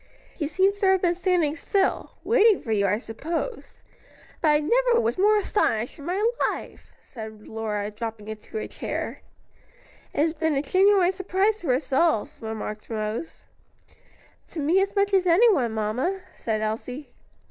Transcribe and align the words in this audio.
"He 0.33 0.47
seems 0.47 0.79
to 0.79 0.87
have 0.87 1.03
been 1.03 1.13
standing 1.13 1.55
still 1.55 2.13
(waiting 2.23 2.59
for 2.59 2.71
you, 2.71 2.87
I 2.87 2.97
suppose); 2.97 3.83
but 4.41 4.47
I 4.47 4.59
never 4.59 4.99
was 4.99 5.19
more 5.19 5.37
astonished 5.37 5.99
in 5.99 6.05
my 6.07 6.27
life!" 6.49 6.91
said 7.03 7.47
Lora, 7.47 7.91
dropping 7.91 8.27
into 8.27 8.57
a 8.57 8.67
chair. 8.67 9.21
"It 10.11 10.21
has 10.21 10.33
been 10.33 10.55
a 10.55 10.63
genuine 10.63 11.11
surprise 11.11 11.59
to 11.59 11.71
us 11.75 11.93
all," 11.93 12.27
remarked 12.39 12.89
Rose. 12.89 13.43
"To 14.47 14.59
me 14.59 14.81
as 14.81 14.95
much 14.95 15.13
as 15.13 15.27
anyone, 15.27 15.71
mamma," 15.71 16.21
said 16.35 16.61
Elsie. 16.61 17.11